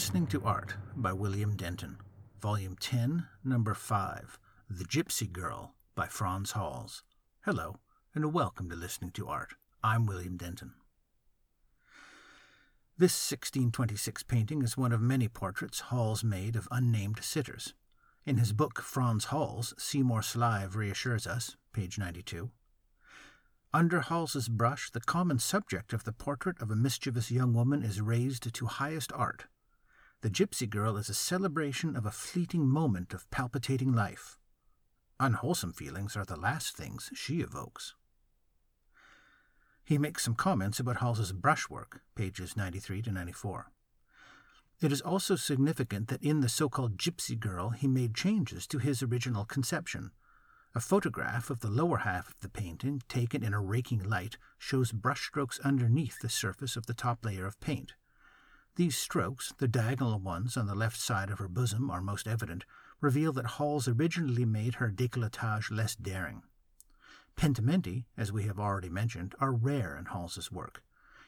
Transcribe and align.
Listening 0.00 0.28
to 0.28 0.42
Art 0.44 0.76
by 0.96 1.12
William 1.12 1.56
Denton, 1.56 1.98
Volume 2.40 2.74
10, 2.80 3.26
Number 3.44 3.74
5, 3.74 4.38
The 4.70 4.86
Gypsy 4.86 5.30
Girl 5.30 5.74
by 5.94 6.06
Frans 6.06 6.52
Hals. 6.52 7.04
Hello, 7.42 7.80
and 8.14 8.32
welcome 8.32 8.70
to 8.70 8.76
Listening 8.76 9.10
to 9.10 9.28
Art. 9.28 9.56
I'm 9.84 10.06
William 10.06 10.38
Denton. 10.38 10.72
This 12.96 13.12
1626 13.30 14.22
painting 14.22 14.62
is 14.62 14.74
one 14.74 14.92
of 14.92 15.02
many 15.02 15.28
portraits 15.28 15.80
Hals 15.90 16.24
made 16.24 16.56
of 16.56 16.66
unnamed 16.70 17.22
sitters. 17.22 17.74
In 18.24 18.38
his 18.38 18.54
book 18.54 18.80
Frans 18.80 19.26
Hals, 19.26 19.74
Seymour 19.76 20.22
Slive 20.22 20.76
reassures 20.76 21.26
us, 21.26 21.58
page 21.74 21.98
92. 21.98 22.50
Under 23.74 24.00
Hals's 24.00 24.48
brush, 24.48 24.90
the 24.90 25.00
common 25.00 25.38
subject 25.38 25.92
of 25.92 26.04
the 26.04 26.12
portrait 26.12 26.58
of 26.62 26.70
a 26.70 26.74
mischievous 26.74 27.30
young 27.30 27.52
woman 27.52 27.82
is 27.82 28.00
raised 28.00 28.54
to 28.54 28.64
highest 28.64 29.12
art. 29.12 29.44
The 30.22 30.28
gypsy 30.28 30.68
girl 30.68 30.98
is 30.98 31.08
a 31.08 31.14
celebration 31.14 31.96
of 31.96 32.04
a 32.04 32.10
fleeting 32.10 32.68
moment 32.68 33.14
of 33.14 33.30
palpitating 33.30 33.94
life. 33.94 34.38
Unwholesome 35.18 35.72
feelings 35.72 36.14
are 36.14 36.26
the 36.26 36.38
last 36.38 36.76
things 36.76 37.10
she 37.14 37.40
evokes. 37.40 37.94
He 39.82 39.96
makes 39.96 40.22
some 40.22 40.34
comments 40.34 40.78
about 40.78 40.98
Hals's 40.98 41.32
brushwork, 41.32 42.02
pages 42.14 42.54
93 42.54 43.00
to 43.02 43.12
94. 43.12 43.72
It 44.82 44.92
is 44.92 45.00
also 45.00 45.36
significant 45.36 46.08
that 46.08 46.22
in 46.22 46.40
the 46.40 46.50
so 46.50 46.68
called 46.68 46.98
Gypsy 46.98 47.38
Girl 47.38 47.70
he 47.70 47.88
made 47.88 48.14
changes 48.14 48.66
to 48.66 48.78
his 48.78 49.02
original 49.02 49.46
conception. 49.46 50.10
A 50.74 50.80
photograph 50.80 51.48
of 51.48 51.60
the 51.60 51.70
lower 51.70 51.98
half 51.98 52.28
of 52.28 52.40
the 52.40 52.50
painting, 52.50 53.02
taken 53.08 53.42
in 53.42 53.54
a 53.54 53.60
raking 53.60 54.02
light, 54.02 54.36
shows 54.58 54.92
brushstrokes 54.92 55.58
underneath 55.62 56.18
the 56.20 56.28
surface 56.28 56.76
of 56.76 56.84
the 56.84 56.94
top 56.94 57.24
layer 57.24 57.46
of 57.46 57.58
paint. 57.60 57.94
These 58.76 58.96
strokes, 58.96 59.52
the 59.58 59.68
diagonal 59.68 60.18
ones 60.20 60.56
on 60.56 60.66
the 60.66 60.74
left 60.74 60.98
side 60.98 61.30
of 61.30 61.38
her 61.38 61.48
bosom, 61.48 61.90
are 61.90 62.00
most 62.00 62.26
evident, 62.26 62.64
reveal 63.00 63.32
that 63.32 63.56
Hals 63.58 63.88
originally 63.88 64.44
made 64.44 64.76
her 64.76 64.90
décolletage 64.90 65.70
less 65.70 65.96
daring. 65.96 66.42
Pentimenti, 67.36 68.04
as 68.16 68.32
we 68.32 68.44
have 68.44 68.58
already 68.58 68.88
mentioned, 68.88 69.34
are 69.40 69.52
rare 69.52 69.96
in 69.96 70.06
Hals's 70.06 70.52
work. 70.52 70.82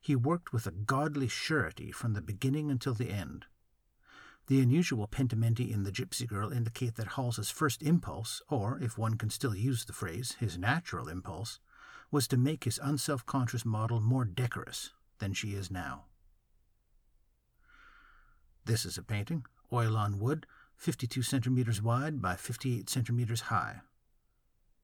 He 0.00 0.16
worked 0.16 0.52
with 0.52 0.66
a 0.66 0.72
godly 0.72 1.28
surety 1.28 1.92
from 1.92 2.14
the 2.14 2.22
beginning 2.22 2.70
until 2.70 2.94
the 2.94 3.10
end. 3.10 3.46
The 4.46 4.60
unusual 4.60 5.06
pentimenti 5.06 5.70
in 5.70 5.82
the 5.82 5.92
Gypsy 5.92 6.26
Girl 6.26 6.50
indicate 6.50 6.94
that 6.96 7.08
Hals's 7.08 7.50
first 7.50 7.82
impulse, 7.82 8.40
or, 8.48 8.78
if 8.80 8.96
one 8.96 9.18
can 9.18 9.28
still 9.28 9.54
use 9.54 9.84
the 9.84 9.92
phrase, 9.92 10.36
his 10.40 10.56
natural 10.56 11.08
impulse, 11.08 11.60
was 12.10 12.26
to 12.28 12.38
make 12.38 12.64
his 12.64 12.80
unself 12.82 13.26
conscious 13.26 13.64
model 13.64 14.00
more 14.00 14.24
decorous 14.24 14.94
than 15.18 15.34
she 15.34 15.54
is 15.54 15.70
now. 15.70 16.07
This 18.68 18.84
is 18.84 18.98
a 18.98 19.02
painting, 19.02 19.46
oil 19.72 19.96
on 19.96 20.18
wood, 20.18 20.44
52 20.76 21.22
centimeters 21.22 21.80
wide 21.80 22.20
by 22.20 22.36
58 22.36 22.90
centimeters 22.90 23.40
high. 23.48 23.80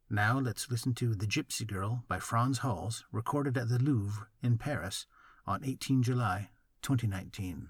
Now 0.09 0.39
let's 0.39 0.71
listen 0.71 0.95
to 0.95 1.15
The 1.15 1.27
Gypsy 1.27 1.67
Girl 1.67 2.03
by 2.09 2.19
Frans 2.19 2.61
Hals, 2.61 3.05
recorded 3.13 3.59
at 3.59 3.69
the 3.69 3.79
Louvre 3.79 4.29
in 4.43 4.57
Paris 4.57 5.05
on 5.47 5.63
18 5.63 6.03
July 6.03 6.49
2019. 6.81 7.69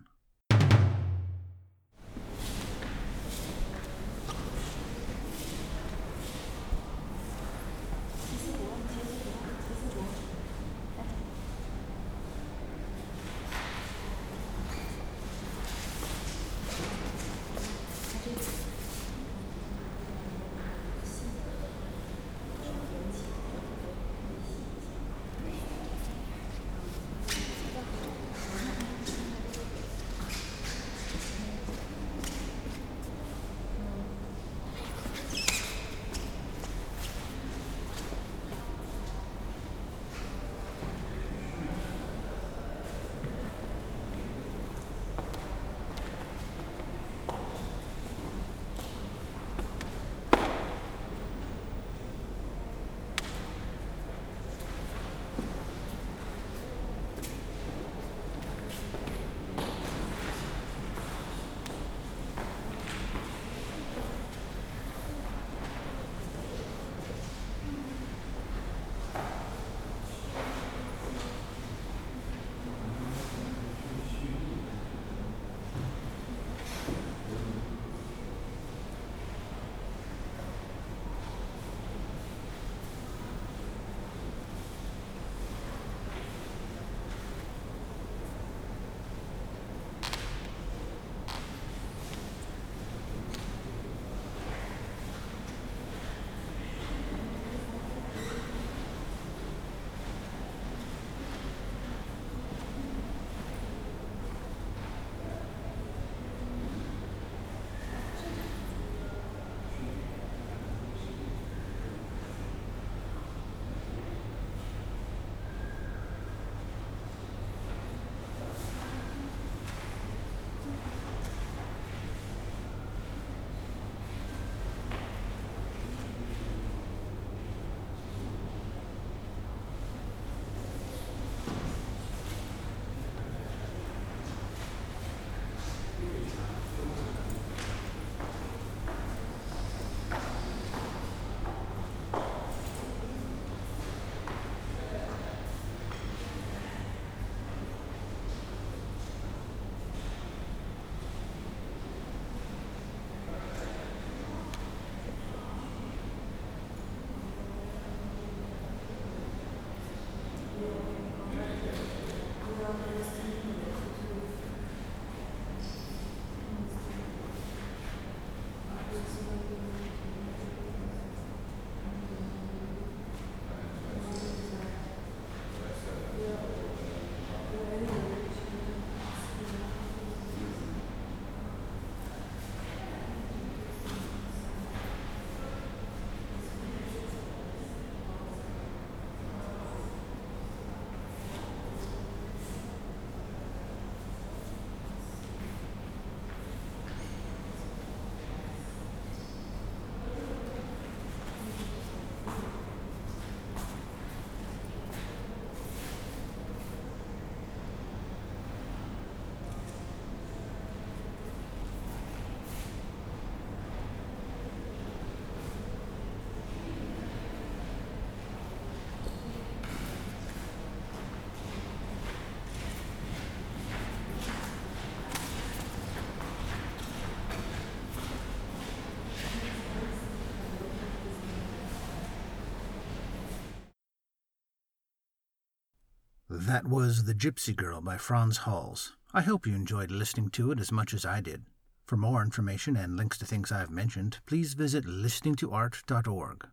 That 236.47 236.69
was 236.69 237.05
The 237.05 237.15
Gypsy 237.15 237.57
Girl 237.57 237.81
by 237.81 237.97
Frans 237.97 238.37
Hals. 238.45 238.93
I 239.15 239.23
hope 239.23 239.47
you 239.47 239.55
enjoyed 239.55 239.91
listening 239.91 240.29
to 240.33 240.51
it 240.51 240.61
as 240.61 240.71
much 240.71 240.93
as 240.93 241.07
I 241.07 241.23
did. 241.23 241.47
For 241.87 241.97
more 241.97 242.21
information 242.21 242.77
and 242.77 242.99
links 242.99 243.17
to 243.19 243.25
things 243.25 243.51
I've 243.51 243.71
mentioned, 243.71 244.19
please 244.27 244.53
visit 244.53 244.85
listeningtoart.org. 244.85 246.47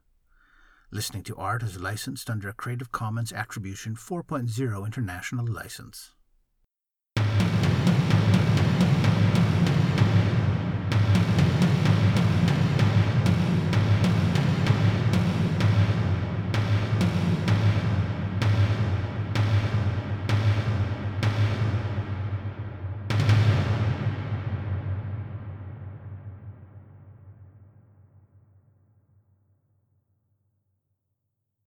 Listening 0.92 1.24
to 1.24 1.36
Art 1.36 1.64
is 1.64 1.82
licensed 1.82 2.30
under 2.30 2.48
a 2.48 2.54
Creative 2.54 2.90
Commons 2.94 3.34
Attribution 3.34 3.98
4.0 3.98 4.86
International 4.86 5.46
License. 5.46 6.12